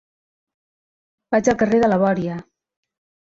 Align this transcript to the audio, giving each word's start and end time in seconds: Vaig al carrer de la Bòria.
Vaig 1.35 1.51
al 1.53 1.59
carrer 1.61 1.81
de 1.83 1.89
la 1.93 1.99
Bòria. 2.05 2.39